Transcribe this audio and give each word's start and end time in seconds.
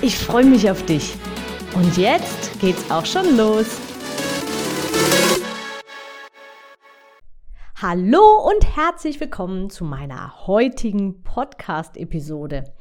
Ich 0.00 0.16
freue 0.16 0.44
mich 0.44 0.70
auf 0.70 0.86
dich. 0.86 1.16
Und 1.74 1.96
jetzt 1.96 2.60
geht's 2.60 2.88
auch 2.88 3.04
schon 3.04 3.36
los. 3.36 3.66
Hallo 7.82 8.48
und 8.48 8.76
herzlich 8.76 9.18
willkommen 9.18 9.70
zu 9.70 9.84
meiner 9.84 10.46
heutigen 10.46 11.24
Podcast-Episode. 11.24 12.72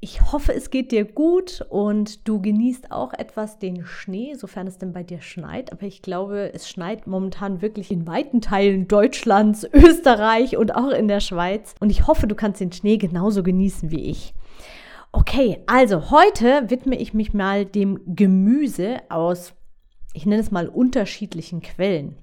Ich 0.00 0.30
hoffe, 0.30 0.52
es 0.52 0.68
geht 0.68 0.92
dir 0.92 1.06
gut 1.06 1.64
und 1.70 2.28
du 2.28 2.42
genießt 2.42 2.92
auch 2.92 3.14
etwas 3.14 3.58
den 3.58 3.86
Schnee, 3.86 4.34
sofern 4.34 4.66
es 4.66 4.76
denn 4.76 4.92
bei 4.92 5.04
dir 5.04 5.22
schneit. 5.22 5.72
Aber 5.72 5.84
ich 5.84 6.02
glaube, 6.02 6.52
es 6.52 6.68
schneit 6.68 7.06
momentan 7.06 7.62
wirklich 7.62 7.90
in 7.90 8.06
weiten 8.06 8.42
Teilen 8.42 8.88
Deutschlands, 8.88 9.66
Österreich 9.72 10.58
und 10.58 10.74
auch 10.74 10.90
in 10.90 11.08
der 11.08 11.20
Schweiz. 11.20 11.74
Und 11.80 11.88
ich 11.88 12.06
hoffe, 12.06 12.26
du 12.26 12.34
kannst 12.34 12.60
den 12.60 12.72
Schnee 12.72 12.98
genauso 12.98 13.42
genießen 13.42 13.90
wie 13.90 14.10
ich. 14.10 14.34
Okay, 15.12 15.62
also 15.66 16.10
heute 16.10 16.70
widme 16.70 16.96
ich 16.96 17.12
mich 17.12 17.34
mal 17.34 17.66
dem 17.66 18.00
Gemüse 18.06 19.02
aus, 19.10 19.52
ich 20.14 20.24
nenne 20.24 20.40
es 20.40 20.50
mal 20.50 20.68
unterschiedlichen 20.68 21.60
Quellen. 21.60 22.16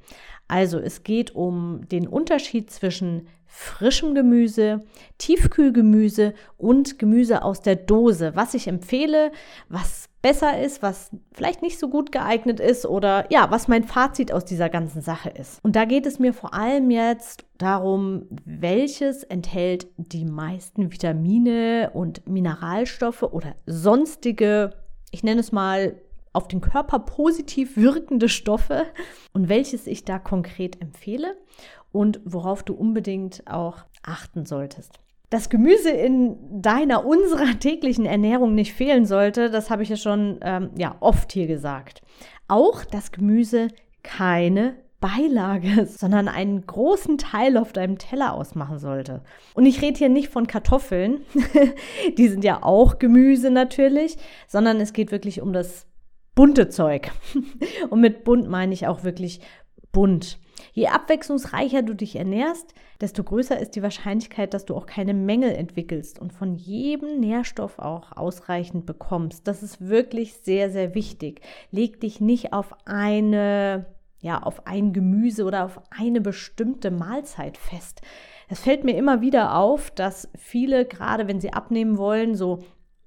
Also 0.47 0.79
es 0.79 1.03
geht 1.03 1.35
um 1.35 1.87
den 1.89 2.07
Unterschied 2.07 2.71
zwischen 2.71 3.27
frischem 3.51 4.13
Gemüse, 4.13 4.83
Tiefkühlgemüse 5.17 6.33
und 6.57 6.99
Gemüse 6.99 7.43
aus 7.43 7.61
der 7.61 7.75
Dose. 7.75 8.31
Was 8.35 8.53
ich 8.53 8.67
empfehle, 8.67 9.31
was 9.67 10.07
besser 10.21 10.61
ist, 10.61 10.83
was 10.83 11.09
vielleicht 11.33 11.61
nicht 11.61 11.79
so 11.79 11.89
gut 11.89 12.11
geeignet 12.11 12.59
ist 12.59 12.85
oder 12.85 13.25
ja, 13.31 13.49
was 13.49 13.67
mein 13.67 13.83
Fazit 13.83 14.31
aus 14.31 14.45
dieser 14.45 14.69
ganzen 14.69 15.01
Sache 15.01 15.29
ist. 15.29 15.59
Und 15.63 15.75
da 15.75 15.85
geht 15.85 16.05
es 16.05 16.19
mir 16.19 16.33
vor 16.33 16.53
allem 16.53 16.91
jetzt 16.91 17.45
darum, 17.57 18.27
welches 18.45 19.23
enthält 19.23 19.87
die 19.97 20.25
meisten 20.25 20.91
Vitamine 20.91 21.91
und 21.93 22.27
Mineralstoffe 22.27 23.23
oder 23.23 23.55
sonstige, 23.65 24.75
ich 25.11 25.23
nenne 25.23 25.41
es 25.41 25.51
mal 25.51 25.95
auf 26.33 26.47
den 26.47 26.61
Körper 26.61 26.99
positiv 26.99 27.75
wirkende 27.75 28.29
Stoffe 28.29 28.85
und 29.33 29.49
welches 29.49 29.87
ich 29.87 30.05
da 30.05 30.19
konkret 30.19 30.79
empfehle 30.81 31.35
und 31.91 32.19
worauf 32.25 32.63
du 32.63 32.73
unbedingt 32.73 33.43
auch 33.47 33.77
achten 34.03 34.45
solltest. 34.45 34.99
Dass 35.29 35.49
Gemüse 35.49 35.91
in 35.91 36.37
deiner, 36.61 37.05
unserer 37.05 37.59
täglichen 37.59 38.05
Ernährung 38.05 38.55
nicht 38.55 38.73
fehlen 38.73 39.05
sollte, 39.05 39.49
das 39.51 39.69
habe 39.69 39.83
ich 39.83 39.89
ja 39.89 39.97
schon 39.97 40.39
ähm, 40.41 40.71
ja, 40.75 40.95
oft 41.01 41.31
hier 41.31 41.47
gesagt. 41.47 42.01
Auch, 42.47 42.83
dass 42.83 43.11
Gemüse 43.11 43.67
keine 44.01 44.75
Beilage, 44.99 45.85
sondern 45.85 46.27
einen 46.27 46.65
großen 46.65 47.17
Teil 47.17 47.57
auf 47.57 47.73
deinem 47.73 47.97
Teller 47.97 48.33
ausmachen 48.33 48.79
sollte. 48.79 49.21
Und 49.53 49.65
ich 49.65 49.81
rede 49.81 49.97
hier 49.97 50.09
nicht 50.09 50.29
von 50.29 50.47
Kartoffeln, 50.47 51.21
die 52.17 52.27
sind 52.27 52.43
ja 52.43 52.63
auch 52.63 52.99
Gemüse 52.99 53.49
natürlich, 53.49 54.17
sondern 54.47 54.81
es 54.81 54.93
geht 54.93 55.11
wirklich 55.11 55.41
um 55.41 55.53
das 55.53 55.87
bunte 56.35 56.69
Zeug. 56.69 57.11
Und 57.89 58.01
mit 58.01 58.23
bunt 58.23 58.49
meine 58.49 58.73
ich 58.73 58.87
auch 58.87 59.03
wirklich 59.03 59.41
bunt. 59.91 60.39
Je 60.73 60.87
abwechslungsreicher 60.87 61.81
du 61.81 61.93
dich 61.93 62.15
ernährst, 62.15 62.73
desto 63.01 63.23
größer 63.23 63.59
ist 63.59 63.75
die 63.75 63.83
Wahrscheinlichkeit, 63.83 64.53
dass 64.53 64.65
du 64.65 64.75
auch 64.75 64.85
keine 64.85 65.13
Mängel 65.13 65.51
entwickelst 65.51 66.19
und 66.19 66.33
von 66.33 66.55
jedem 66.55 67.19
Nährstoff 67.19 67.79
auch 67.79 68.15
ausreichend 68.15 68.85
bekommst. 68.85 69.47
Das 69.47 69.63
ist 69.63 69.87
wirklich 69.87 70.33
sehr, 70.35 70.69
sehr 70.69 70.95
wichtig. 70.95 71.41
Leg 71.71 71.99
dich 72.01 72.21
nicht 72.21 72.53
auf 72.53 72.73
eine, 72.85 73.85
ja, 74.21 74.41
auf 74.41 74.67
ein 74.67 74.93
Gemüse 74.93 75.43
oder 75.45 75.65
auf 75.65 75.81
eine 75.89 76.21
bestimmte 76.21 76.91
Mahlzeit 76.91 77.57
fest. 77.57 78.01
Es 78.47 78.59
fällt 78.59 78.83
mir 78.83 78.97
immer 78.97 79.21
wieder 79.21 79.55
auf, 79.55 79.91
dass 79.91 80.29
viele, 80.37 80.85
gerade 80.85 81.27
wenn 81.27 81.39
sie 81.39 81.53
abnehmen 81.53 81.97
wollen, 81.97 82.35
so 82.35 82.59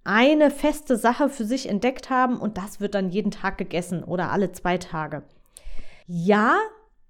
eine 0.05 0.51
feste 0.51 0.97
Sache 0.97 1.29
für 1.29 1.45
sich 1.45 1.69
entdeckt 1.69 2.11
haben 2.11 2.39
und 2.39 2.59
das 2.59 2.81
wird 2.81 2.95
dann 2.95 3.11
jeden 3.11 3.31
Tag 3.31 3.59
gegessen 3.59 4.03
oder 4.03 4.31
alle 4.31 4.53
zwei 4.53 4.79
Tage. 4.79 5.23
Ja, 6.07 6.57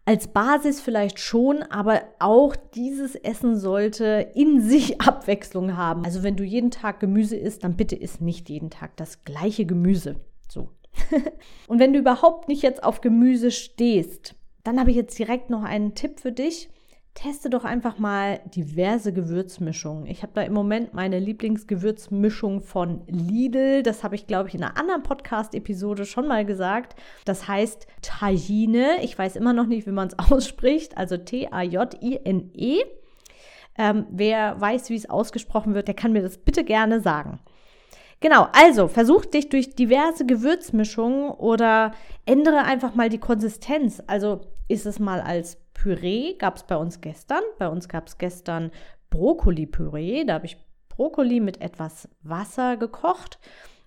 als 0.05 0.29
Basis 0.29 0.81
vielleicht 0.81 1.21
schon, 1.21 1.63
aber 1.63 2.03
auch 2.19 2.57
dieses 2.57 3.15
Essen 3.15 3.57
sollte 3.57 4.31
in 4.35 4.61
sich 4.69 5.01
Abwechslung 5.01 5.77
haben. 5.77 6.05
Also 6.05 6.23
wenn 6.23 6.37
du 6.37 6.45
jeden 6.45 6.71
Tag 6.71 7.01
Gemüse 7.01 7.37
isst, 7.37 7.65
dann 7.65 7.77
bitte 7.77 7.97
isst 7.97 8.21
nicht 8.21 8.49
jeden 8.49 8.71
Tag 8.71 8.97
das 8.97 9.25
gleiche 9.25 9.65
Gemüse. 9.65 10.17
So. 10.49 10.71
und 11.69 11.79
wenn 11.79 11.93
du 11.93 11.99
überhaupt 11.99 12.49
nicht 12.49 12.63
jetzt 12.63 12.83
auf 12.83 13.01
Gemüse 13.01 13.51
stehst, 13.51 14.35
dann 14.65 14.79
habe 14.79 14.91
ich 14.91 14.97
jetzt 14.97 15.19
direkt 15.19 15.51
noch 15.51 15.63
einen 15.63 15.95
Tipp 15.95 16.21
für 16.21 16.33
dich. 16.33 16.69
Teste 17.15 17.51
doch 17.51 17.65
einfach 17.65 17.99
mal 17.99 18.41
diverse 18.47 19.13
Gewürzmischungen. 19.13 20.07
Ich 20.07 20.23
habe 20.23 20.33
da 20.35 20.43
im 20.43 20.55
Moment 20.55 20.95
meine 20.95 21.19
Lieblingsgewürzmischung 21.19 22.63
von 22.63 23.03
Lidl. 23.07 23.83
Das 23.83 24.03
habe 24.03 24.15
ich, 24.15 24.27
glaube 24.27 24.49
ich, 24.49 24.55
in 24.55 24.63
einer 24.63 24.79
anderen 24.79 25.03
Podcast-Episode 25.03 26.07
schon 26.07 26.27
mal 26.27 26.47
gesagt. 26.47 26.97
Das 27.27 27.47
heißt 27.47 27.87
Tajine. 28.01 29.03
Ich 29.03 29.19
weiß 29.19 29.37
immer 29.37 29.53
noch 29.53 29.67
nicht, 29.67 29.87
wie 29.87 29.93
man 29.93 30.09
es 30.09 30.19
ausspricht. 30.33 30.97
Also 30.97 31.19
T-A-J-I-N-E. 31.19 32.83
Ähm, 33.79 34.07
wer 34.11 34.61
weiß, 34.61 34.91
wie 34.91 34.97
es 34.97 35.09
ausgesprochen 35.09 35.75
wird, 35.75 35.89
der 35.89 35.95
kann 35.95 36.13
mir 36.13 36.23
das 36.23 36.39
bitte 36.39 36.65
gerne 36.65 37.01
sagen. 37.01 37.41
Genau, 38.21 38.47
also 38.53 38.89
versuch 38.89 39.25
dich 39.25 39.49
durch 39.49 39.75
diverse 39.75 40.25
Gewürzmischungen 40.25 41.31
oder 41.31 41.93
ändere 42.25 42.63
einfach 42.63 42.95
mal 42.95 43.09
die 43.09 43.19
Konsistenz. 43.19 44.03
Also 44.07 44.43
ist 44.69 44.87
es 44.87 44.99
mal 44.99 45.21
als 45.21 45.59
Püree 45.83 46.35
gab 46.35 46.59
es 46.59 46.63
bei 46.63 46.77
uns 46.77 47.01
gestern. 47.01 47.43
Bei 47.59 47.69
uns 47.69 47.89
gab 47.89 48.07
es 48.07 48.17
gestern 48.17 48.71
Brokkoli-Püree. 49.11 50.25
Da 50.25 50.35
habe 50.35 50.47
ich 50.47 50.57
Brokkoli 50.89 51.41
mit 51.41 51.61
etwas 51.61 52.09
Wasser 52.23 52.77
gekocht 52.77 53.41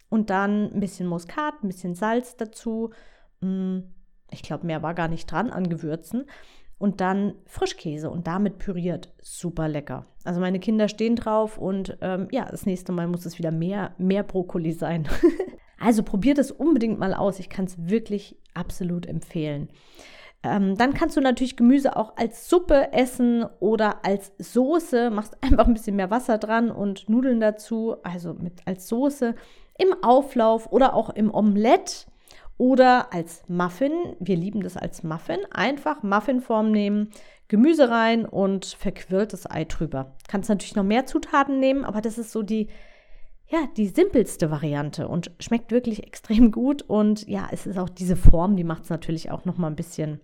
und 0.09 0.29
dann 0.29 0.73
ein 0.73 0.81
bisschen 0.81 1.07
Muskat, 1.07 1.63
ein 1.63 1.69
bisschen 1.69 1.95
Salz 1.95 2.35
dazu. 2.35 2.89
Mm, 3.39 3.79
ich 4.29 4.44
glaube, 4.44 4.66
mehr 4.66 4.84
war 4.84 4.94
gar 4.94 5.07
nicht 5.07 5.31
dran 5.31 5.51
an 5.51 5.69
Gewürzen. 5.69 6.25
Und 6.78 7.00
dann 7.00 7.35
Frischkäse 7.45 8.09
und 8.09 8.28
damit 8.28 8.57
püriert. 8.57 9.13
Super 9.22 9.69
lecker. 9.69 10.05
Also 10.25 10.41
meine 10.41 10.59
Kinder 10.59 10.89
stehen 10.89 11.16
drauf 11.16 11.57
und 11.57 11.97
ähm, 12.01 12.28
ja, 12.31 12.44
das 12.51 12.66
nächste 12.66 12.91
Mal 12.91 13.07
muss 13.07 13.25
es 13.25 13.38
wieder 13.38 13.51
mehr, 13.51 13.95
mehr 13.97 14.23
Brokkoli 14.23 14.73
sein. 14.73 15.07
also 15.79 16.03
probiert 16.03 16.39
es 16.39 16.51
unbedingt 16.51 17.00
mal 17.00 17.13
aus. 17.13 17.39
Ich 17.39 17.47
kann 17.47 17.63
es 17.63 17.88
wirklich 17.88 18.38
absolut 18.53 19.05
empfehlen. 19.05 19.69
Ähm, 20.45 20.78
dann 20.78 20.94
kannst 20.94 21.17
du 21.17 21.22
natürlich 21.22 21.57
Gemüse 21.57 21.97
auch 21.97 22.17
als 22.17 22.47
Suppe 22.50 22.94
essen 22.94 23.45
oder 23.59 24.06
als 24.06 24.31
Soße. 24.38 25.09
Machst 25.09 25.35
einfach 25.41 25.67
ein 25.67 25.73
bisschen 25.73 25.95
mehr 25.95 26.11
Wasser 26.11 26.38
dran 26.38 26.69
und 26.69 27.09
Nudeln 27.09 27.39
dazu, 27.39 27.95
also 28.03 28.33
mit 28.35 28.61
als 28.66 28.88
Soße 28.88 29.34
im 29.78 30.03
Auflauf 30.03 30.72
oder 30.72 30.94
auch 30.94 31.09
im 31.09 31.34
Omelett 31.34 32.07
oder 32.57 33.11
als 33.11 33.44
Muffin. 33.47 33.91
Wir 34.19 34.38
lieben 34.38 34.61
das 34.61 34.78
als 34.78 35.03
Muffin. 35.03 35.39
Einfach 35.51 36.03
Muffinform 36.03 36.72
nehmen, 36.72 37.09
Gemüse 37.47 37.89
rein 37.89 38.25
und 38.25 38.66
verquirltes 38.66 39.50
Ei 39.50 39.66
drüber. 39.66 40.16
Kannst 40.28 40.50
natürlich 40.50 40.75
noch 40.75 40.84
mehr 40.84 41.05
Zutaten 41.05 41.59
nehmen, 41.59 41.84
aber 41.84 42.01
das 42.01 42.17
ist 42.17 42.31
so 42.31 42.44
die 42.44 42.69
ja, 43.47 43.59
die 43.78 43.88
simpelste 43.88 44.50
Variante 44.50 45.07
und 45.07 45.31
schmeckt 45.39 45.72
wirklich 45.72 46.03
extrem 46.08 46.52
gut. 46.52 46.81
Und 46.81 47.28
ja, 47.28 47.47
es 47.52 47.67
ist 47.67 47.78
auch 47.78 47.90
diese 47.90 48.16
Form, 48.16 48.55
die 48.55 48.64
macht 48.64 48.84
es 48.84 48.90
natürlich 48.90 49.31
auch 49.31 49.46
noch 49.46 49.58
mal 49.58 49.67
ein 49.67 49.75
bisschen 49.75 50.19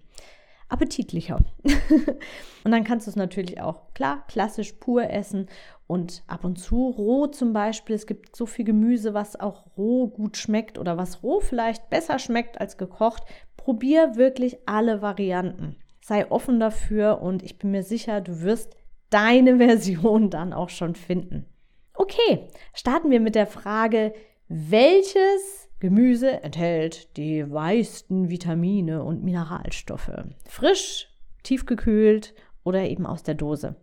appetitlicher. 0.72 1.44
und 2.64 2.72
dann 2.72 2.84
kannst 2.84 3.06
du 3.06 3.12
es 3.12 3.16
natürlich 3.16 3.60
auch, 3.62 3.94
klar, 3.94 4.26
klassisch 4.28 4.74
pur 4.74 5.10
essen 5.10 5.48
und 5.86 6.24
ab 6.28 6.46
und 6.46 6.58
zu 6.58 6.90
roh 6.90 7.28
zum 7.28 7.52
Beispiel. 7.52 7.96
Es 7.96 8.08
gibt 8.08 8.36
so 8.36 8.46
viel 8.46 8.64
Gemüse, 8.64 9.14
was 9.14 9.40
auch 9.40 9.66
roh 9.78 10.08
gut 10.08 10.38
schmeckt 10.38 10.78
oder 10.78 10.98
was 10.98 11.24
roh 11.24 11.42
vielleicht 11.42 11.90
besser 11.90 12.20
schmeckt 12.20 12.62
als 12.62 12.78
gekocht. 12.78 13.24
Probier 13.58 14.16
wirklich 14.16 14.58
alle 14.66 15.02
Varianten. 15.02 15.76
Sei 16.00 16.32
offen 16.32 16.60
dafür 16.60 17.22
und 17.22 17.44
ich 17.44 17.60
bin 17.60 17.72
mir 17.72 17.84
sicher, 17.84 18.22
du 18.22 18.42
wirst 18.42 18.76
deine 19.10 19.58
Version 19.58 20.30
dann 20.30 20.54
auch 20.54 20.70
schon 20.70 20.96
finden. 20.96 21.46
Okay, 21.94 22.48
starten 22.74 23.12
wir 23.12 23.20
mit 23.20 23.36
der 23.36 23.48
Frage, 23.48 24.14
welches 24.48 25.70
Gemüse 25.82 26.44
enthält 26.44 27.18
die 27.18 27.44
meisten 27.44 28.30
Vitamine 28.30 29.04
und 29.04 29.24
Mineralstoffe? 29.24 30.12
Frisch, 30.48 31.10
tiefgekühlt 31.42 32.36
oder 32.64 32.84
eben 32.84 33.08
aus 33.08 33.24
der 33.24 33.34
Dose? 33.34 33.76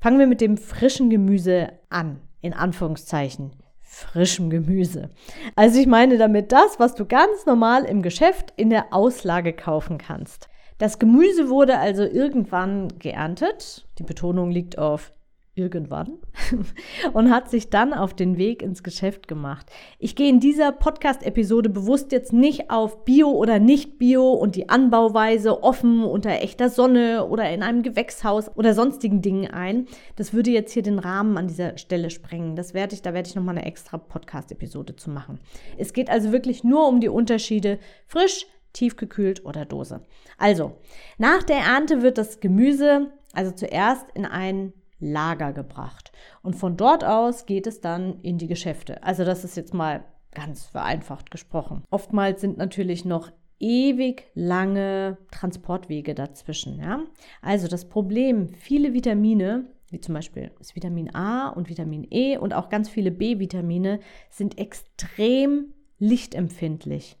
Fangen 0.00 0.18
wir 0.18 0.26
mit 0.26 0.40
dem 0.40 0.56
frischen 0.56 1.10
Gemüse 1.10 1.72
an, 1.90 2.22
in 2.40 2.54
Anführungszeichen. 2.54 3.50
frischem 3.82 4.48
Gemüse. 4.48 5.10
Also 5.56 5.78
ich 5.78 5.86
meine 5.86 6.16
damit 6.16 6.52
das, 6.52 6.80
was 6.80 6.94
du 6.94 7.04
ganz 7.04 7.44
normal 7.44 7.84
im 7.84 8.00
Geschäft 8.00 8.54
in 8.56 8.70
der 8.70 8.94
Auslage 8.94 9.52
kaufen 9.52 9.98
kannst. 9.98 10.48
Das 10.78 10.98
Gemüse 10.98 11.50
wurde 11.50 11.78
also 11.78 12.02
irgendwann 12.02 12.98
geerntet. 12.98 13.86
Die 13.98 14.04
Betonung 14.04 14.50
liegt 14.50 14.78
auf 14.78 15.12
irgendwann 15.56 16.18
und 17.14 17.30
hat 17.30 17.50
sich 17.50 17.70
dann 17.70 17.94
auf 17.94 18.14
den 18.14 18.36
Weg 18.36 18.62
ins 18.62 18.82
Geschäft 18.82 19.26
gemacht. 19.26 19.66
Ich 19.98 20.14
gehe 20.14 20.28
in 20.28 20.38
dieser 20.38 20.70
Podcast-Episode 20.70 21.70
bewusst 21.70 22.12
jetzt 22.12 22.32
nicht 22.32 22.70
auf 22.70 23.04
Bio 23.04 23.30
oder 23.30 23.58
nicht 23.58 23.98
Bio 23.98 24.32
und 24.32 24.54
die 24.54 24.68
Anbauweise 24.68 25.62
offen 25.62 26.04
unter 26.04 26.30
echter 26.30 26.68
Sonne 26.68 27.26
oder 27.26 27.50
in 27.50 27.62
einem 27.62 27.82
Gewächshaus 27.82 28.54
oder 28.54 28.74
sonstigen 28.74 29.22
Dingen 29.22 29.50
ein. 29.50 29.86
Das 30.16 30.34
würde 30.34 30.50
jetzt 30.50 30.72
hier 30.72 30.82
den 30.82 30.98
Rahmen 30.98 31.38
an 31.38 31.48
dieser 31.48 31.78
Stelle 31.78 32.10
sprengen. 32.10 32.54
Das 32.54 32.74
werde 32.74 32.94
ich, 32.94 33.02
da 33.02 33.14
werde 33.14 33.28
ich 33.28 33.34
nochmal 33.34 33.56
eine 33.56 33.66
extra 33.66 33.96
Podcast-Episode 33.96 34.96
zu 34.96 35.10
machen. 35.10 35.40
Es 35.78 35.94
geht 35.94 36.10
also 36.10 36.32
wirklich 36.32 36.64
nur 36.64 36.86
um 36.86 37.00
die 37.00 37.08
Unterschiede 37.08 37.78
frisch, 38.06 38.46
tiefgekühlt 38.74 39.46
oder 39.46 39.64
Dose. 39.64 40.02
Also, 40.36 40.72
nach 41.16 41.42
der 41.42 41.56
Ernte 41.56 42.02
wird 42.02 42.18
das 42.18 42.40
Gemüse 42.40 43.10
also 43.36 43.50
zuerst 43.50 44.06
in 44.14 44.24
ein 44.24 44.72
Lager 44.98 45.52
gebracht. 45.52 46.12
Und 46.42 46.54
von 46.54 46.76
dort 46.76 47.04
aus 47.04 47.46
geht 47.46 47.66
es 47.66 47.80
dann 47.80 48.20
in 48.22 48.38
die 48.38 48.46
Geschäfte. 48.46 49.02
Also 49.02 49.24
das 49.24 49.44
ist 49.44 49.56
jetzt 49.56 49.74
mal 49.74 50.04
ganz 50.32 50.64
vereinfacht 50.64 51.30
gesprochen. 51.30 51.82
Oftmals 51.90 52.40
sind 52.40 52.58
natürlich 52.58 53.04
noch 53.04 53.30
ewig 53.58 54.26
lange 54.34 55.18
Transportwege 55.30 56.14
dazwischen. 56.14 56.78
Ja? 56.78 57.00
Also 57.42 57.68
das 57.68 57.88
Problem, 57.88 58.52
viele 58.54 58.92
Vitamine, 58.92 59.66
wie 59.90 60.00
zum 60.00 60.14
Beispiel 60.14 60.50
das 60.58 60.76
Vitamin 60.76 61.14
A 61.14 61.48
und 61.48 61.68
Vitamin 61.68 62.06
E 62.10 62.36
und 62.36 62.54
auch 62.54 62.68
ganz 62.68 62.88
viele 62.88 63.10
B-Vitamine, 63.10 64.00
sind 64.30 64.58
extrem 64.58 65.72
lichtempfindlich. 65.98 67.16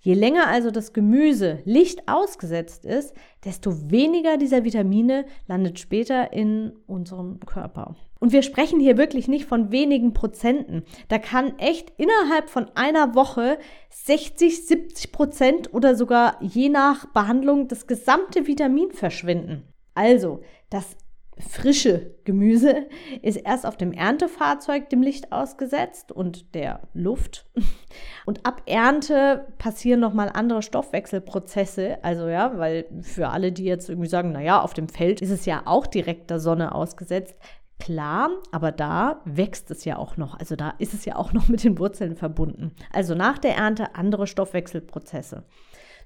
Je 0.00 0.14
länger 0.14 0.46
also 0.46 0.70
das 0.70 0.92
Gemüse 0.92 1.58
Licht 1.64 2.08
ausgesetzt 2.08 2.84
ist, 2.84 3.14
desto 3.44 3.90
weniger 3.90 4.36
dieser 4.36 4.64
Vitamine 4.64 5.24
landet 5.48 5.80
später 5.80 6.32
in 6.32 6.72
unserem 6.86 7.40
Körper. 7.40 7.96
Und 8.20 8.32
wir 8.32 8.42
sprechen 8.42 8.80
hier 8.80 8.96
wirklich 8.96 9.28
nicht 9.28 9.46
von 9.46 9.70
wenigen 9.72 10.12
Prozenten. 10.12 10.84
Da 11.08 11.18
kann 11.18 11.58
echt 11.58 11.92
innerhalb 11.96 12.48
von 12.48 12.70
einer 12.74 13.14
Woche 13.14 13.58
60, 13.90 14.66
70 14.66 15.12
Prozent 15.12 15.74
oder 15.74 15.94
sogar 15.94 16.42
je 16.42 16.68
nach 16.68 17.06
Behandlung 17.06 17.68
das 17.68 17.86
gesamte 17.86 18.46
Vitamin 18.46 18.92
verschwinden. 18.92 19.64
Also, 19.94 20.40
das 20.70 20.96
frische 21.40 22.14
Gemüse 22.24 22.86
ist 23.22 23.36
erst 23.36 23.66
auf 23.66 23.76
dem 23.76 23.92
Erntefahrzeug 23.92 24.88
dem 24.90 25.02
Licht 25.02 25.32
ausgesetzt 25.32 26.12
und 26.12 26.54
der 26.54 26.82
Luft. 26.94 27.46
Und 28.26 28.44
ab 28.44 28.62
Ernte 28.66 29.46
passieren 29.56 30.00
nochmal 30.00 30.30
andere 30.32 30.60
Stoffwechselprozesse. 30.60 31.98
Also 32.04 32.28
ja, 32.28 32.58
weil 32.58 32.84
für 33.00 33.30
alle, 33.30 33.52
die 33.52 33.64
jetzt 33.64 33.88
irgendwie 33.88 34.08
sagen, 34.08 34.32
naja, 34.32 34.60
auf 34.60 34.74
dem 34.74 34.90
Feld 34.90 35.22
ist 35.22 35.30
es 35.30 35.46
ja 35.46 35.62
auch 35.64 35.86
direkt 35.86 36.28
der 36.28 36.38
Sonne 36.38 36.74
ausgesetzt. 36.74 37.34
Klar, 37.78 38.30
aber 38.50 38.72
da 38.72 39.22
wächst 39.24 39.70
es 39.70 39.84
ja 39.84 39.96
auch 39.96 40.16
noch. 40.16 40.38
Also 40.38 40.56
da 40.56 40.74
ist 40.78 40.94
es 40.94 41.04
ja 41.04 41.16
auch 41.16 41.32
noch 41.32 41.48
mit 41.48 41.64
den 41.64 41.78
Wurzeln 41.78 42.16
verbunden. 42.16 42.72
Also 42.92 43.14
nach 43.14 43.38
der 43.38 43.56
Ernte 43.56 43.94
andere 43.94 44.26
Stoffwechselprozesse. 44.26 45.44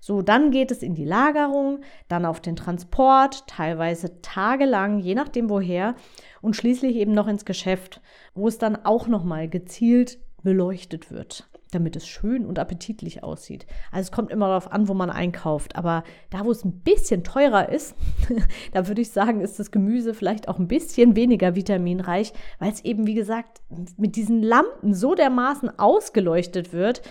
So, 0.04 0.20
dann 0.20 0.50
geht 0.50 0.72
es 0.72 0.82
in 0.82 0.96
die 0.96 1.04
Lagerung, 1.04 1.78
dann 2.08 2.24
auf 2.24 2.40
den 2.40 2.56
Transport, 2.56 3.46
teilweise 3.46 4.20
tagelang, 4.20 4.98
je 4.98 5.14
nachdem 5.14 5.48
woher, 5.48 5.94
und 6.40 6.56
schließlich 6.56 6.96
eben 6.96 7.12
noch 7.12 7.28
ins 7.28 7.44
Geschäft, 7.44 8.00
wo 8.34 8.48
es 8.48 8.58
dann 8.58 8.84
auch 8.84 9.06
nochmal 9.06 9.48
gezielt 9.48 10.18
beleuchtet 10.42 11.12
wird, 11.12 11.48
damit 11.70 11.94
es 11.94 12.04
schön 12.04 12.44
und 12.44 12.58
appetitlich 12.58 13.22
aussieht. 13.22 13.64
Also 13.92 14.08
es 14.08 14.10
kommt 14.10 14.32
immer 14.32 14.48
darauf 14.48 14.72
an, 14.72 14.88
wo 14.88 14.94
man 14.94 15.08
einkauft. 15.08 15.76
Aber 15.76 16.02
da, 16.30 16.44
wo 16.44 16.50
es 16.50 16.64
ein 16.64 16.80
bisschen 16.80 17.22
teurer 17.22 17.68
ist, 17.68 17.94
da 18.72 18.88
würde 18.88 19.02
ich 19.02 19.12
sagen, 19.12 19.40
ist 19.40 19.60
das 19.60 19.70
Gemüse 19.70 20.14
vielleicht 20.14 20.48
auch 20.48 20.58
ein 20.58 20.66
bisschen 20.66 21.14
weniger 21.14 21.54
vitaminreich, 21.54 22.32
weil 22.58 22.72
es 22.72 22.84
eben, 22.84 23.06
wie 23.06 23.14
gesagt, 23.14 23.62
mit 23.96 24.16
diesen 24.16 24.42
Lampen 24.42 24.94
so 24.94 25.14
dermaßen 25.14 25.78
ausgeleuchtet 25.78 26.72
wird, 26.72 27.02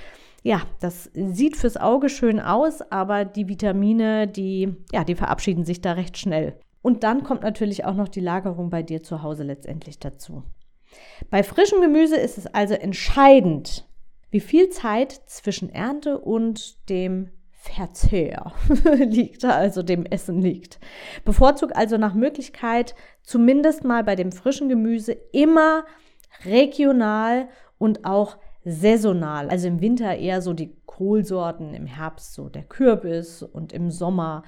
ja, 0.44 0.62
das 0.80 1.10
sieht 1.14 1.56
fürs 1.56 1.78
Auge 1.78 2.10
schön 2.10 2.40
aus, 2.40 2.82
aber 2.92 3.26
die 3.26 3.48
Vitamine, 3.48 4.28
die, 4.28 4.76
ja, 4.92 5.04
die 5.04 5.16
verabschieden 5.16 5.66
sich 5.66 5.82
da 5.82 5.94
recht 5.94 6.18
schnell. 6.18 6.60
Und 6.82 7.04
dann 7.04 7.24
kommt 7.24 7.44
natürlich 7.44 7.86
auch 7.86 7.94
noch 7.94 8.08
die 8.08 8.22
Lagerung 8.22 8.70
bei 8.70 8.82
dir 8.82 9.04
zu 9.04 9.22
Hause 9.22 9.44
letztendlich 9.44 10.00
dazu. 10.00 10.44
Bei 11.30 11.44
frischem 11.44 11.82
Gemüse 11.82 12.18
ist 12.18 12.38
es 12.38 12.48
also 12.48 12.74
entscheidend, 12.74 13.88
wie 14.32 14.40
viel 14.40 14.70
Zeit 14.70 15.12
zwischen 15.28 15.70
Ernte 15.70 16.18
und 16.18 16.90
dem 16.90 17.30
Verzehr 17.52 18.54
liegt, 18.98 19.46
also 19.46 19.84
dem 19.84 20.06
Essen 20.06 20.42
liegt. 20.42 20.80
Bevorzug 21.24 21.76
also 21.76 21.98
nach 21.98 22.16
Möglichkeit 22.16 22.96
zumindest 23.22 23.84
mal 23.84 24.04
bei 24.04 24.16
dem 24.16 24.32
frischen 24.32 24.68
Gemüse 24.68 25.12
immer 25.32 25.86
regional 26.44 27.50
und 27.78 28.04
auch 28.06 28.38
saisonal. 28.64 29.50
Also 29.50 29.68
im 29.68 29.82
Winter 29.82 30.16
eher 30.16 30.42
so 30.42 30.54
die 30.54 30.76
Kohlsorten, 30.86 31.74
im 31.74 31.86
Herbst 31.86 32.34
so 32.34 32.50
der 32.50 32.64
Kürbis 32.64 33.44
und 33.44 33.74
im 33.74 33.92
Sommer, 33.92 34.44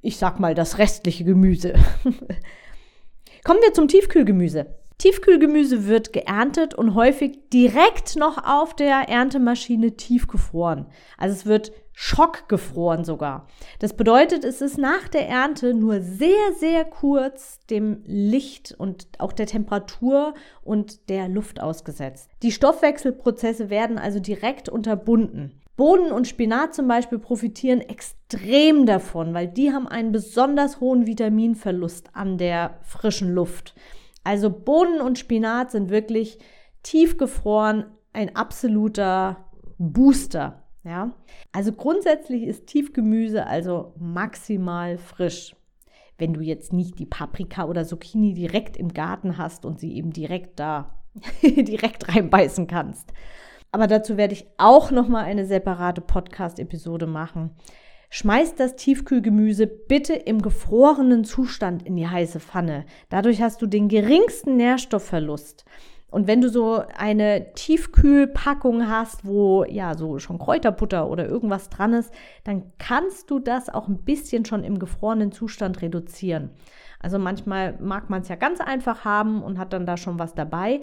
ich 0.00 0.16
sag 0.16 0.40
mal, 0.40 0.54
das 0.54 0.78
restliche 0.78 1.24
Gemüse. 1.24 1.74
Kommen 3.44 3.60
wir 3.60 3.72
zum 3.72 3.88
Tiefkühlgemüse. 3.88 4.81
Tiefkühlgemüse 5.02 5.88
wird 5.88 6.12
geerntet 6.12 6.74
und 6.74 6.94
häufig 6.94 7.50
direkt 7.52 8.14
noch 8.14 8.46
auf 8.46 8.76
der 8.76 9.08
Erntemaschine 9.08 9.96
tiefgefroren. 9.96 10.86
Also 11.18 11.34
es 11.34 11.44
wird 11.44 11.72
schockgefroren 11.92 13.02
sogar. 13.02 13.48
Das 13.80 13.96
bedeutet, 13.96 14.44
es 14.44 14.60
ist 14.60 14.78
nach 14.78 15.08
der 15.08 15.28
Ernte 15.28 15.74
nur 15.74 16.02
sehr, 16.02 16.52
sehr 16.56 16.84
kurz 16.84 17.58
dem 17.68 18.04
Licht 18.06 18.76
und 18.78 19.08
auch 19.18 19.32
der 19.32 19.46
Temperatur 19.46 20.34
und 20.62 21.08
der 21.08 21.28
Luft 21.28 21.60
ausgesetzt. 21.60 22.30
Die 22.44 22.52
Stoffwechselprozesse 22.52 23.70
werden 23.70 23.98
also 23.98 24.20
direkt 24.20 24.68
unterbunden. 24.68 25.60
Bohnen 25.74 26.12
und 26.12 26.28
Spinat 26.28 26.76
zum 26.76 26.86
Beispiel 26.86 27.18
profitieren 27.18 27.80
extrem 27.80 28.86
davon, 28.86 29.34
weil 29.34 29.48
die 29.48 29.72
haben 29.72 29.88
einen 29.88 30.12
besonders 30.12 30.78
hohen 30.78 31.08
Vitaminverlust 31.08 32.10
an 32.12 32.38
der 32.38 32.78
frischen 32.84 33.34
Luft. 33.34 33.74
Also 34.24 34.50
Bohnen 34.50 35.00
und 35.00 35.18
Spinat 35.18 35.70
sind 35.70 35.90
wirklich 35.90 36.38
tiefgefroren 36.82 37.86
ein 38.12 38.36
absoluter 38.36 39.48
Booster. 39.78 40.62
Ja? 40.84 41.12
Also 41.52 41.72
grundsätzlich 41.72 42.44
ist 42.44 42.66
Tiefgemüse 42.66 43.46
also 43.46 43.94
maximal 43.98 44.98
frisch. 44.98 45.56
Wenn 46.18 46.34
du 46.34 46.40
jetzt 46.40 46.72
nicht 46.72 46.98
die 46.98 47.06
Paprika 47.06 47.64
oder 47.64 47.84
Zucchini 47.84 48.34
direkt 48.34 48.76
im 48.76 48.92
Garten 48.92 49.38
hast 49.38 49.64
und 49.64 49.80
sie 49.80 49.94
eben 49.94 50.12
direkt 50.12 50.60
da 50.60 50.94
direkt 51.42 52.08
reinbeißen 52.08 52.66
kannst. 52.66 53.12
Aber 53.70 53.86
dazu 53.86 54.16
werde 54.16 54.34
ich 54.34 54.46
auch 54.58 54.90
noch 54.90 55.08
mal 55.08 55.24
eine 55.24 55.46
separate 55.46 56.02
Podcast 56.02 56.58
Episode 56.58 57.06
machen. 57.06 57.56
Schmeiß 58.14 58.56
das 58.56 58.76
Tiefkühlgemüse 58.76 59.66
bitte 59.66 60.12
im 60.12 60.42
gefrorenen 60.42 61.24
Zustand 61.24 61.82
in 61.86 61.96
die 61.96 62.06
heiße 62.06 62.40
Pfanne. 62.40 62.84
Dadurch 63.08 63.40
hast 63.40 63.62
du 63.62 63.66
den 63.66 63.88
geringsten 63.88 64.58
Nährstoffverlust. 64.58 65.64
Und 66.10 66.26
wenn 66.26 66.42
du 66.42 66.50
so 66.50 66.84
eine 66.94 67.54
Tiefkühlpackung 67.54 68.86
hast, 68.86 69.24
wo 69.24 69.64
ja 69.64 69.96
so 69.96 70.18
schon 70.18 70.38
Kräuterbutter 70.38 71.08
oder 71.08 71.26
irgendwas 71.26 71.70
dran 71.70 71.94
ist, 71.94 72.12
dann 72.44 72.64
kannst 72.76 73.30
du 73.30 73.38
das 73.38 73.70
auch 73.70 73.88
ein 73.88 74.04
bisschen 74.04 74.44
schon 74.44 74.62
im 74.62 74.78
gefrorenen 74.78 75.32
Zustand 75.32 75.80
reduzieren. 75.80 76.50
Also 77.00 77.18
manchmal 77.18 77.78
mag 77.80 78.10
man 78.10 78.20
es 78.20 78.28
ja 78.28 78.36
ganz 78.36 78.60
einfach 78.60 79.06
haben 79.06 79.42
und 79.42 79.58
hat 79.58 79.72
dann 79.72 79.86
da 79.86 79.96
schon 79.96 80.18
was 80.18 80.34
dabei. 80.34 80.82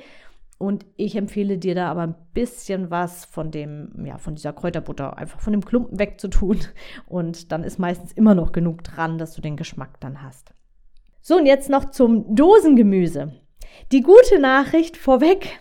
Und 0.59 0.85
ich 0.97 1.15
empfehle 1.15 1.57
dir 1.57 1.73
da 1.73 1.89
aber 1.89 2.01
ein 2.01 2.15
bisschen 2.33 2.91
was 2.91 3.23
von 3.23 3.49
dem, 3.49 4.05
ja, 4.05 4.17
von 4.17 4.35
dieser 4.35 4.51
Kräuterbutter, 4.51 5.17
einfach 5.17 5.39
von 5.39 5.53
dem 5.53 5.63
Klumpen 5.63 5.97
wegzutun. 5.97 6.59
Und 7.07 7.53
dann 7.53 7.63
ist 7.63 7.79
meistens 7.79 8.11
immer 8.11 8.35
noch 8.35 8.51
genug 8.51 8.83
dran, 8.83 9.17
dass 9.17 9.33
du 9.33 9.41
den 9.41 9.55
Geschmack 9.55 10.01
dann 10.01 10.21
hast. 10.21 10.53
So, 11.21 11.35
und 11.35 11.45
jetzt 11.45 11.69
noch 11.69 11.91
zum 11.91 12.35
Dosengemüse. 12.35 13.33
Die 13.91 14.01
gute 14.01 14.39
Nachricht 14.39 14.97
vorweg. 14.97 15.59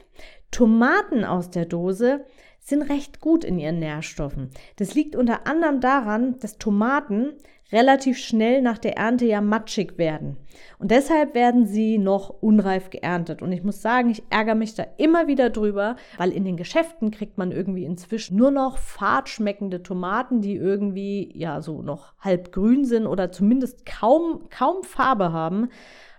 Tomaten 0.50 1.24
aus 1.24 1.50
der 1.50 1.66
Dose 1.66 2.24
sind 2.60 2.82
recht 2.82 3.20
gut 3.20 3.44
in 3.44 3.58
ihren 3.58 3.78
Nährstoffen. 3.78 4.50
Das 4.76 4.94
liegt 4.94 5.16
unter 5.16 5.46
anderem 5.46 5.80
daran, 5.80 6.38
dass 6.38 6.58
Tomaten 6.58 7.34
relativ 7.70 8.18
schnell 8.18 8.62
nach 8.62 8.78
der 8.78 8.96
Ernte 8.96 9.26
ja 9.26 9.40
matschig 9.40 9.98
werden. 9.98 10.36
Und 10.78 10.90
deshalb 10.90 11.34
werden 11.34 11.66
sie 11.66 11.98
noch 11.98 12.30
unreif 12.30 12.90
geerntet. 12.90 13.42
Und 13.42 13.52
ich 13.52 13.62
muss 13.62 13.82
sagen, 13.82 14.10
ich 14.10 14.22
ärgere 14.30 14.54
mich 14.54 14.74
da 14.74 14.86
immer 14.96 15.26
wieder 15.26 15.50
drüber, 15.50 15.96
weil 16.16 16.32
in 16.32 16.44
den 16.44 16.56
Geschäften 16.56 17.10
kriegt 17.10 17.36
man 17.36 17.52
irgendwie 17.52 17.84
inzwischen 17.84 18.36
nur 18.36 18.50
noch 18.50 18.78
fad 18.78 19.28
schmeckende 19.28 19.82
Tomaten, 19.82 20.40
die 20.40 20.54
irgendwie 20.54 21.30
ja 21.34 21.60
so 21.60 21.82
noch 21.82 22.14
halb 22.20 22.52
grün 22.52 22.84
sind 22.84 23.06
oder 23.06 23.30
zumindest 23.32 23.84
kaum, 23.84 24.48
kaum 24.50 24.82
Farbe 24.82 25.32
haben. 25.32 25.68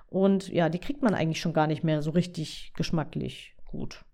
Und 0.09 0.49
ja, 0.49 0.69
die 0.69 0.79
kriegt 0.79 1.01
man 1.01 1.13
eigentlich 1.13 1.41
schon 1.41 1.53
gar 1.53 1.67
nicht 1.67 1.83
mehr 1.83 2.01
so 2.01 2.11
richtig 2.11 2.73
geschmacklich 2.75 3.55
gut. 3.65 4.05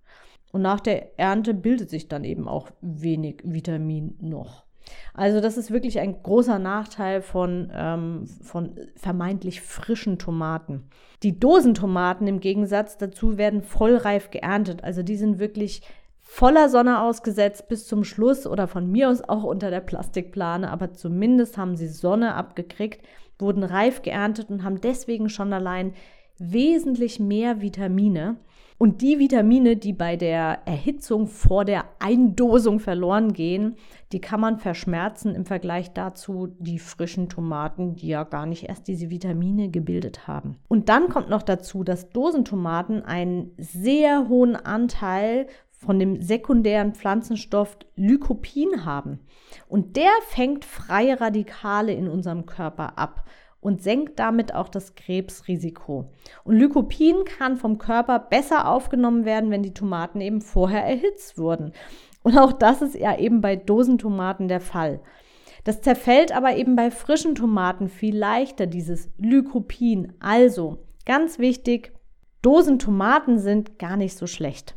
Und 0.51 0.61
nach 0.61 0.79
der 0.79 1.19
Ernte 1.19 1.53
bildet 1.53 1.89
sich 1.89 2.07
dann 2.07 2.23
eben 2.23 2.47
auch 2.47 2.71
wenig 2.79 3.41
Vitamin 3.43 4.17
noch. 4.21 4.64
Also 5.13 5.39
das 5.41 5.57
ist 5.57 5.71
wirklich 5.71 5.99
ein 5.99 6.21
großer 6.21 6.59
Nachteil 6.59 7.21
von, 7.21 7.71
ähm, 7.73 8.27
von 8.43 8.75
vermeintlich 8.95 9.61
frischen 9.61 10.17
Tomaten. 10.19 10.89
Die 11.23 11.39
Dosentomaten 11.39 12.27
im 12.27 12.39
Gegensatz 12.39 12.97
dazu 12.97 13.37
werden 13.37 13.61
vollreif 13.61 14.31
geerntet. 14.31 14.83
Also 14.83 15.03
die 15.03 15.15
sind 15.15 15.39
wirklich 15.39 15.81
voller 16.19 16.69
Sonne 16.69 17.01
ausgesetzt 17.01 17.69
bis 17.69 17.87
zum 17.87 18.03
Schluss 18.03 18.45
oder 18.47 18.67
von 18.67 18.91
mir 18.91 19.09
aus 19.09 19.21
auch 19.21 19.43
unter 19.43 19.69
der 19.69 19.79
Plastikplane, 19.79 20.69
aber 20.69 20.93
zumindest 20.93 21.57
haben 21.57 21.77
sie 21.77 21.87
Sonne 21.87 22.33
abgekriegt, 22.33 23.05
wurden 23.39 23.63
reif 23.63 24.01
geerntet 24.01 24.49
und 24.49 24.63
haben 24.63 24.81
deswegen 24.81 25.29
schon 25.29 25.53
allein 25.53 25.93
wesentlich 26.37 27.19
mehr 27.19 27.61
Vitamine. 27.61 28.37
Und 28.77 29.01
die 29.01 29.19
Vitamine, 29.19 29.77
die 29.77 29.93
bei 29.93 30.17
der 30.17 30.59
Erhitzung 30.65 31.27
vor 31.27 31.63
der 31.63 31.85
Eindosung 31.99 32.79
verloren 32.79 33.31
gehen, 33.31 33.75
die 34.11 34.19
kann 34.19 34.41
man 34.41 34.59
verschmerzen 34.59 35.33
im 35.33 35.45
Vergleich 35.45 35.93
dazu 35.93 36.47
die 36.59 36.79
frischen 36.79 37.29
Tomaten, 37.29 37.95
die 37.95 38.09
ja 38.09 38.23
gar 38.23 38.45
nicht 38.45 38.67
erst 38.67 38.87
diese 38.87 39.09
Vitamine 39.09 39.69
gebildet 39.69 40.27
haben. 40.27 40.57
Und 40.67 40.89
dann 40.89 41.07
kommt 41.07 41.29
noch 41.29 41.43
dazu, 41.43 41.83
dass 41.83 42.09
Dosentomaten 42.09 43.01
einen 43.01 43.51
sehr 43.57 44.27
hohen 44.27 44.57
Anteil 44.57 45.47
von 45.71 45.99
dem 45.99 46.21
sekundären 46.21 46.93
Pflanzenstoff 46.93 47.77
Lycopin 47.95 48.85
haben. 48.85 49.19
Und 49.69 49.95
der 49.95 50.11
fängt 50.27 50.65
freie 50.65 51.21
Radikale 51.21 51.93
in 51.93 52.09
unserem 52.09 52.45
Körper 52.45 52.97
ab 52.97 53.23
und 53.65 53.81
senkt 53.81 54.19
damit 54.19 54.53
auch 54.53 54.69
das 54.69 54.93
Krebsrisiko. 54.93 56.05
Und 56.43 56.55
Lycopin 56.55 57.25
kann 57.25 57.57
vom 57.57 57.79
Körper 57.79 58.19
besser 58.19 58.69
aufgenommen 58.69 59.25
werden, 59.25 59.49
wenn 59.49 59.63
die 59.63 59.73
Tomaten 59.73 60.21
eben 60.21 60.39
vorher 60.41 60.85
erhitzt 60.85 61.39
wurden. 61.39 61.71
Und 62.21 62.37
auch 62.37 62.53
das 62.53 62.83
ist 62.83 62.93
ja 62.93 63.17
eben 63.17 63.41
bei 63.41 63.55
Dosentomaten 63.55 64.47
der 64.47 64.61
Fall. 64.61 64.99
Das 65.63 65.81
zerfällt 65.81 66.31
aber 66.31 66.55
eben 66.57 66.75
bei 66.75 66.91
frischen 66.91 67.33
Tomaten 67.33 67.89
viel 67.89 68.15
leichter, 68.15 68.67
dieses 68.67 69.09
Lycopin. 69.17 70.13
Also, 70.19 70.77
ganz 71.07 71.39
wichtig, 71.39 71.91
Dosentomaten 72.43 73.39
sind 73.39 73.79
gar 73.79 73.97
nicht 73.97 74.15
so 74.15 74.27
schlecht. 74.27 74.75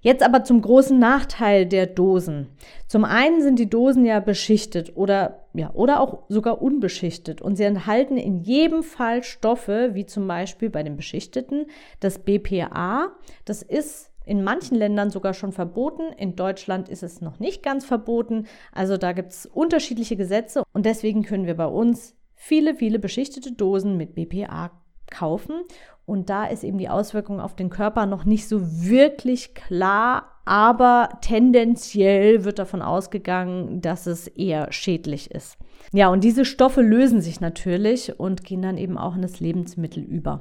Jetzt 0.00 0.22
aber 0.22 0.44
zum 0.44 0.62
großen 0.62 0.98
Nachteil 0.98 1.66
der 1.66 1.86
Dosen. 1.86 2.48
Zum 2.86 3.04
einen 3.04 3.42
sind 3.42 3.58
die 3.58 3.68
Dosen 3.68 4.04
ja 4.04 4.20
beschichtet 4.20 4.92
oder 4.96 5.46
ja, 5.54 5.70
oder 5.74 6.00
auch 6.00 6.22
sogar 6.28 6.62
unbeschichtet 6.62 7.42
und 7.42 7.56
sie 7.56 7.64
enthalten 7.64 8.16
in 8.16 8.40
jedem 8.40 8.82
Fall 8.82 9.22
Stoffe, 9.22 9.90
wie 9.94 10.06
zum 10.06 10.28
Beispiel 10.28 10.70
bei 10.70 10.82
den 10.82 10.96
beschichteten 10.96 11.66
das 12.00 12.20
BPA. 12.20 13.12
Das 13.44 13.62
ist 13.62 14.10
in 14.24 14.44
manchen 14.44 14.76
Ländern 14.76 15.10
sogar 15.10 15.32
schon 15.32 15.52
verboten. 15.52 16.12
In 16.16 16.36
Deutschland 16.36 16.88
ist 16.88 17.02
es 17.02 17.20
noch 17.20 17.40
nicht 17.40 17.62
ganz 17.62 17.84
verboten. 17.84 18.46
Also 18.72 18.98
da 18.98 19.12
gibt 19.12 19.32
es 19.32 19.46
unterschiedliche 19.46 20.16
Gesetze 20.16 20.62
und 20.72 20.84
deswegen 20.84 21.22
können 21.22 21.46
wir 21.46 21.56
bei 21.56 21.66
uns 21.66 22.14
viele, 22.34 22.74
viele 22.74 22.98
beschichtete 22.98 23.52
Dosen 23.52 23.96
mit 23.96 24.14
BPA 24.14 24.70
kaufen. 25.10 25.62
Und 26.08 26.30
da 26.30 26.46
ist 26.46 26.64
eben 26.64 26.78
die 26.78 26.88
Auswirkung 26.88 27.38
auf 27.38 27.54
den 27.54 27.68
Körper 27.68 28.06
noch 28.06 28.24
nicht 28.24 28.48
so 28.48 28.62
wirklich 28.62 29.54
klar, 29.54 30.40
aber 30.46 31.10
tendenziell 31.20 32.44
wird 32.44 32.58
davon 32.58 32.80
ausgegangen, 32.80 33.82
dass 33.82 34.06
es 34.06 34.26
eher 34.26 34.72
schädlich 34.72 35.30
ist. 35.30 35.58
Ja, 35.92 36.08
und 36.08 36.24
diese 36.24 36.46
Stoffe 36.46 36.80
lösen 36.80 37.20
sich 37.20 37.42
natürlich 37.42 38.18
und 38.18 38.42
gehen 38.42 38.62
dann 38.62 38.78
eben 38.78 38.96
auch 38.96 39.16
in 39.16 39.20
das 39.20 39.40
Lebensmittel 39.40 40.02
über. 40.02 40.40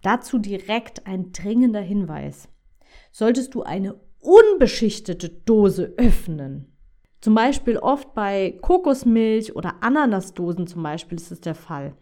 Dazu 0.00 0.38
direkt 0.38 1.06
ein 1.06 1.32
dringender 1.32 1.82
Hinweis. 1.82 2.48
Solltest 3.12 3.54
du 3.54 3.64
eine 3.64 3.94
unbeschichtete 4.20 5.28
Dose 5.28 5.92
öffnen, 5.98 6.72
zum 7.20 7.34
Beispiel 7.34 7.78
oft 7.78 8.14
bei 8.14 8.58
Kokosmilch 8.62 9.56
oder 9.56 9.82
Ananasdosen 9.82 10.68
zum 10.68 10.82
Beispiel 10.84 11.18
ist 11.18 11.32
es 11.32 11.40
der 11.40 11.56
Fall, 11.56 11.94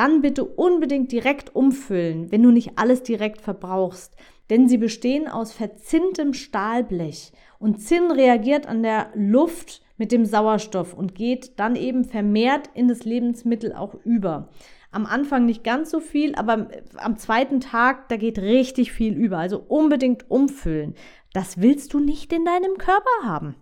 dann 0.00 0.22
bitte 0.22 0.46
unbedingt 0.46 1.12
direkt 1.12 1.54
umfüllen, 1.54 2.32
wenn 2.32 2.42
du 2.42 2.50
nicht 2.50 2.72
alles 2.76 3.02
direkt 3.02 3.42
verbrauchst, 3.42 4.16
denn 4.48 4.66
sie 4.66 4.78
bestehen 4.78 5.28
aus 5.28 5.52
verzinntem 5.52 6.32
Stahlblech 6.32 7.32
und 7.58 7.82
Zinn 7.82 8.10
reagiert 8.10 8.66
an 8.66 8.82
der 8.82 9.10
Luft 9.14 9.82
mit 9.98 10.10
dem 10.10 10.24
Sauerstoff 10.24 10.94
und 10.94 11.14
geht 11.14 11.60
dann 11.60 11.76
eben 11.76 12.04
vermehrt 12.04 12.70
in 12.72 12.88
das 12.88 13.04
Lebensmittel 13.04 13.74
auch 13.74 13.94
über. 14.02 14.48
Am 14.90 15.04
Anfang 15.04 15.44
nicht 15.44 15.64
ganz 15.64 15.90
so 15.90 16.00
viel, 16.00 16.34
aber 16.34 16.68
am 16.96 17.18
zweiten 17.18 17.60
Tag, 17.60 18.08
da 18.08 18.16
geht 18.16 18.38
richtig 18.38 18.92
viel 18.92 19.12
über. 19.12 19.36
Also 19.36 19.62
unbedingt 19.68 20.30
umfüllen. 20.30 20.94
Das 21.34 21.60
willst 21.60 21.92
du 21.92 22.00
nicht 22.00 22.32
in 22.32 22.46
deinem 22.46 22.78
Körper 22.78 23.10
haben. 23.22 23.54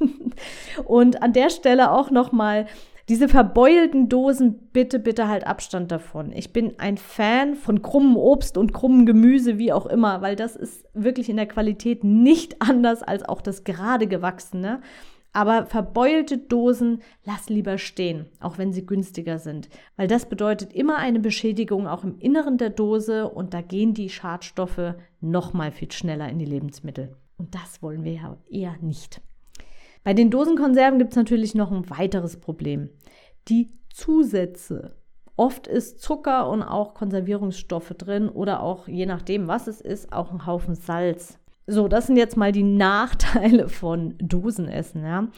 und 0.84 1.22
an 1.22 1.32
der 1.32 1.50
Stelle 1.50 1.92
auch 1.92 2.10
nochmal 2.10 2.66
diese 3.08 3.28
verbeulten 3.28 4.08
Dosen, 4.08 4.68
bitte, 4.72 4.98
bitte 4.98 5.28
halt 5.28 5.46
Abstand 5.46 5.90
davon. 5.90 6.30
Ich 6.32 6.52
bin 6.52 6.78
ein 6.78 6.98
Fan 6.98 7.54
von 7.54 7.80
krummem 7.80 8.16
Obst 8.16 8.58
und 8.58 8.74
krummem 8.74 9.06
Gemüse, 9.06 9.58
wie 9.58 9.72
auch 9.72 9.86
immer, 9.86 10.20
weil 10.20 10.36
das 10.36 10.56
ist 10.56 10.84
wirklich 10.92 11.30
in 11.30 11.36
der 11.36 11.46
Qualität 11.46 12.04
nicht 12.04 12.60
anders 12.68 13.02
als 13.02 13.26
auch 13.26 13.40
das 13.40 13.64
gerade 13.64 14.06
gewachsene. 14.06 14.80
Aber 15.32 15.66
verbeulte 15.66 16.38
Dosen 16.38 17.02
lass 17.24 17.48
lieber 17.48 17.78
stehen, 17.78 18.26
auch 18.40 18.58
wenn 18.58 18.72
sie 18.72 18.86
günstiger 18.86 19.38
sind, 19.38 19.68
weil 19.96 20.08
das 20.08 20.26
bedeutet 20.26 20.72
immer 20.72 20.96
eine 20.96 21.20
Beschädigung 21.20 21.86
auch 21.86 22.02
im 22.02 22.18
Inneren 22.18 22.56
der 22.56 22.70
Dose 22.70 23.28
und 23.28 23.52
da 23.52 23.60
gehen 23.60 23.92
die 23.92 24.08
Schadstoffe 24.08 24.94
noch 25.20 25.52
mal 25.52 25.70
viel 25.70 25.92
schneller 25.92 26.28
in 26.28 26.38
die 26.38 26.46
Lebensmittel. 26.46 27.14
Und 27.36 27.54
das 27.54 27.82
wollen 27.82 28.04
wir 28.04 28.12
ja 28.12 28.36
eher 28.50 28.76
nicht. 28.80 29.20
Bei 30.08 30.14
den 30.14 30.30
Dosenkonserven 30.30 30.98
gibt 30.98 31.10
es 31.10 31.16
natürlich 31.16 31.54
noch 31.54 31.70
ein 31.70 31.90
weiteres 31.90 32.38
Problem. 32.38 32.88
Die 33.48 33.68
Zusätze. 33.92 34.96
Oft 35.36 35.66
ist 35.66 36.00
Zucker 36.00 36.48
und 36.48 36.62
auch 36.62 36.94
Konservierungsstoffe 36.94 37.90
drin 37.90 38.30
oder 38.30 38.62
auch 38.62 38.88
je 38.88 39.04
nachdem, 39.04 39.48
was 39.48 39.66
es 39.66 39.82
ist, 39.82 40.10
auch 40.10 40.32
ein 40.32 40.46
Haufen 40.46 40.76
Salz. 40.76 41.38
So, 41.70 41.86
das 41.86 42.06
sind 42.06 42.16
jetzt 42.16 42.38
mal 42.38 42.50
die 42.50 42.62
Nachteile 42.62 43.68
von 43.68 44.14
Dosenessen, 44.16 45.04
ja. 45.04 45.28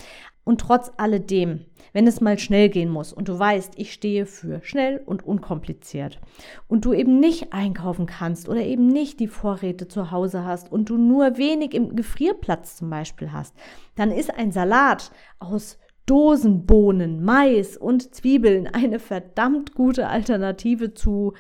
Und 0.44 0.60
trotz 0.60 0.92
alledem, 0.96 1.66
wenn 1.92 2.06
es 2.06 2.20
mal 2.20 2.38
schnell 2.38 2.68
gehen 2.68 2.88
muss 2.88 3.12
und 3.12 3.28
du 3.28 3.36
weißt, 3.36 3.72
ich 3.76 3.92
stehe 3.92 4.26
für 4.26 4.60
schnell 4.62 5.02
und 5.04 5.26
unkompliziert 5.26 6.20
und 6.68 6.84
du 6.84 6.92
eben 6.92 7.18
nicht 7.18 7.52
einkaufen 7.52 8.06
kannst 8.06 8.48
oder 8.48 8.60
eben 8.60 8.86
nicht 8.86 9.18
die 9.18 9.26
Vorräte 9.26 9.88
zu 9.88 10.12
Hause 10.12 10.44
hast 10.44 10.70
und 10.70 10.88
du 10.88 10.96
nur 10.96 11.36
wenig 11.36 11.74
im 11.74 11.96
Gefrierplatz 11.96 12.76
zum 12.76 12.90
Beispiel 12.90 13.32
hast, 13.32 13.54
dann 13.96 14.12
ist 14.12 14.32
ein 14.32 14.52
Salat 14.52 15.10
aus 15.40 15.78
Dosenbohnen, 16.06 17.24
Mais 17.24 17.76
und 17.76 18.14
Zwiebeln 18.14 18.68
eine 18.68 19.00
verdammt 19.00 19.74
gute 19.74 20.06
Alternative 20.06 20.94
zu 20.94 21.34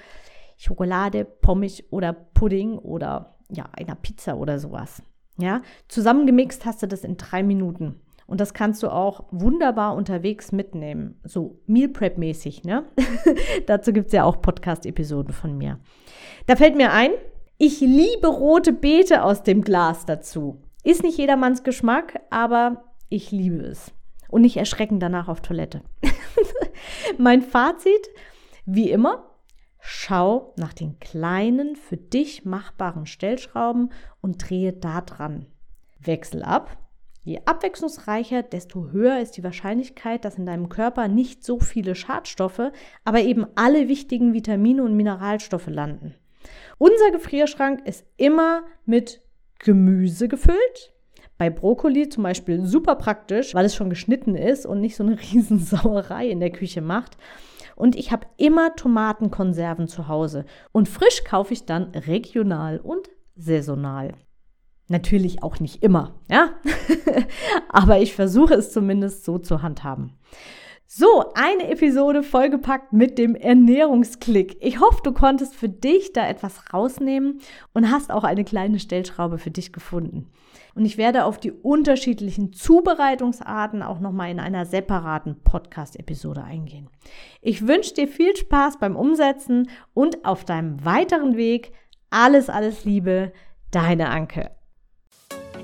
Schokolade, 0.56 1.24
Pommes 1.24 1.82
oder 1.90 2.12
Pudding 2.12 2.76
oder 2.76 3.36
ja, 3.52 3.66
einer 3.72 3.94
Pizza 3.94 4.36
oder 4.36 4.58
sowas. 4.58 5.02
Ja, 5.38 5.62
zusammengemixt 5.88 6.64
hast 6.64 6.82
du 6.82 6.86
das 6.86 7.04
in 7.04 7.16
drei 7.16 7.42
Minuten. 7.42 8.00
Und 8.26 8.40
das 8.40 8.54
kannst 8.54 8.82
du 8.84 8.88
auch 8.92 9.24
wunderbar 9.32 9.96
unterwegs 9.96 10.52
mitnehmen. 10.52 11.18
So 11.24 11.58
Meal 11.66 11.88
Prep 11.88 12.16
mäßig, 12.16 12.62
ne? 12.62 12.84
Dazu 13.66 13.92
gibt 13.92 14.06
es 14.06 14.12
ja 14.12 14.22
auch 14.22 14.40
Podcast-Episoden 14.40 15.32
von 15.32 15.58
mir. 15.58 15.80
Da 16.46 16.54
fällt 16.54 16.76
mir 16.76 16.92
ein, 16.92 17.10
ich 17.58 17.80
liebe 17.80 18.28
rote 18.28 18.72
Beete 18.72 19.24
aus 19.24 19.42
dem 19.42 19.62
Glas 19.62 20.06
dazu. 20.06 20.62
Ist 20.84 21.02
nicht 21.02 21.18
jedermanns 21.18 21.64
Geschmack, 21.64 22.20
aber 22.30 22.84
ich 23.08 23.32
liebe 23.32 23.62
es. 23.64 23.92
Und 24.28 24.42
nicht 24.42 24.56
erschrecken 24.56 25.00
danach 25.00 25.26
auf 25.26 25.40
Toilette. 25.40 25.82
mein 27.18 27.42
Fazit, 27.42 28.08
wie 28.64 28.90
immer, 28.90 29.29
schau 29.90 30.54
nach 30.56 30.72
den 30.72 30.98
kleinen, 31.00 31.76
für 31.76 31.96
dich 31.96 32.44
machbaren 32.44 33.06
Stellschrauben 33.06 33.92
und 34.20 34.48
drehe 34.48 34.72
da 34.72 35.00
dran. 35.00 35.46
Wechsel 35.98 36.42
ab 36.42 36.78
Je 37.22 37.40
abwechslungsreicher, 37.44 38.42
desto 38.42 38.90
höher 38.92 39.20
ist 39.20 39.36
die 39.36 39.44
Wahrscheinlichkeit, 39.44 40.24
dass 40.24 40.38
in 40.38 40.46
deinem 40.46 40.70
Körper 40.70 41.06
nicht 41.06 41.44
so 41.44 41.60
viele 41.60 41.94
Schadstoffe, 41.94 42.72
aber 43.04 43.20
eben 43.20 43.46
alle 43.56 43.88
wichtigen 43.88 44.32
Vitamine 44.32 44.82
und 44.82 44.96
Mineralstoffe 44.96 45.66
landen. 45.66 46.14
Unser 46.78 47.10
Gefrierschrank 47.12 47.86
ist 47.86 48.06
immer 48.16 48.62
mit 48.86 49.20
Gemüse 49.58 50.28
gefüllt. 50.28 50.94
Bei 51.36 51.50
Brokkoli 51.50 52.08
zum 52.08 52.22
Beispiel 52.22 52.64
super 52.64 52.96
praktisch, 52.96 53.54
weil 53.54 53.66
es 53.66 53.74
schon 53.74 53.90
geschnitten 53.90 54.34
ist 54.34 54.64
und 54.64 54.80
nicht 54.80 54.96
so 54.96 55.04
eine 55.04 55.18
Riesensauerei 55.32 56.26
in 56.26 56.40
der 56.40 56.50
Küche 56.50 56.80
macht. 56.80 57.18
Und 57.80 57.96
ich 57.96 58.12
habe 58.12 58.26
immer 58.36 58.76
Tomatenkonserven 58.76 59.88
zu 59.88 60.06
Hause. 60.06 60.44
Und 60.70 60.88
frisch 60.88 61.24
kaufe 61.24 61.54
ich 61.54 61.64
dann 61.64 61.92
regional 61.94 62.78
und 62.78 63.08
saisonal. 63.36 64.12
Natürlich 64.88 65.42
auch 65.42 65.60
nicht 65.60 65.82
immer, 65.82 66.14
ja. 66.30 66.50
Aber 67.68 68.00
ich 68.00 68.14
versuche 68.14 68.54
es 68.54 68.72
zumindest 68.72 69.24
so 69.24 69.38
zu 69.38 69.62
handhaben. 69.62 70.18
So, 70.86 71.32
eine 71.34 71.70
Episode 71.70 72.24
vollgepackt 72.24 72.92
mit 72.92 73.16
dem 73.16 73.36
Ernährungsklick. 73.36 74.56
Ich 74.60 74.80
hoffe, 74.80 75.00
du 75.04 75.12
konntest 75.12 75.54
für 75.54 75.68
dich 75.68 76.12
da 76.12 76.28
etwas 76.28 76.74
rausnehmen 76.74 77.40
und 77.72 77.92
hast 77.92 78.10
auch 78.10 78.24
eine 78.24 78.44
kleine 78.44 78.80
Stellschraube 78.80 79.38
für 79.38 79.52
dich 79.52 79.72
gefunden. 79.72 80.32
Und 80.74 80.84
ich 80.84 80.98
werde 80.98 81.24
auf 81.24 81.38
die 81.38 81.52
unterschiedlichen 81.52 82.52
Zubereitungsarten 82.52 83.82
auch 83.82 84.00
nochmal 84.00 84.30
in 84.30 84.40
einer 84.40 84.66
separaten 84.66 85.42
Podcast-Episode 85.42 86.44
eingehen. 86.44 86.88
Ich 87.40 87.66
wünsche 87.66 87.94
dir 87.94 88.08
viel 88.08 88.36
Spaß 88.36 88.78
beim 88.78 88.96
Umsetzen 88.96 89.68
und 89.94 90.24
auf 90.24 90.44
deinem 90.44 90.84
weiteren 90.84 91.36
Weg. 91.36 91.72
Alles, 92.10 92.48
alles 92.48 92.84
Liebe, 92.84 93.32
deine 93.70 94.08
Anke. 94.08 94.50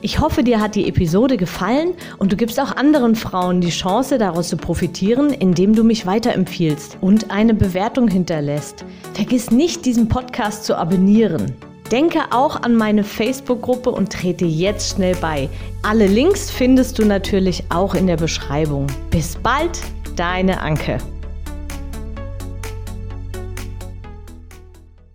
Ich 0.03 0.21
hoffe, 0.21 0.45
dir 0.45 0.61
hat 0.61 0.75
die 0.75 0.89
Episode 0.89 1.37
gefallen 1.37 1.95
und 2.19 2.31
du 2.31 2.37
gibst 2.37 2.61
auch 2.61 2.77
anderen 2.77 3.17
Frauen 3.17 3.61
die 3.61 3.71
Chance, 3.71 4.19
daraus 4.19 4.49
zu 4.49 4.57
profitieren, 4.57 5.31
indem 5.31 5.75
du 5.75 5.85
mich 5.85 6.07
weiterempfiehlst 6.07 6.99
und 7.01 7.31
eine 7.31 7.55
Bewertung 7.55 8.09
hinterlässt. 8.09 8.85
Vergiss 9.15 9.51
nicht, 9.51 9.87
diesen 9.87 10.09
Podcast 10.09 10.65
zu 10.65 10.77
abonnieren. 10.77 11.57
Denke 11.93 12.21
auch 12.31 12.63
an 12.63 12.75
meine 12.75 13.05
Facebook-Gruppe 13.05 13.91
und 13.91 14.13
trete 14.13 14.45
jetzt 14.45 14.97
schnell 14.97 15.15
bei. 15.17 15.49
Alle 15.83 16.07
Links 16.07 16.51
findest 16.51 16.99
du 16.99 17.05
natürlich 17.05 17.65
auch 17.69 17.95
in 17.95 18.09
der 18.09 18.17
Beschreibung. 18.17 18.89
Bis 19.11 19.37
bald, 19.37 19.81
deine 20.17 20.61
Anke. 20.61 20.99